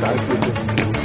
[0.00, 0.99] Tak.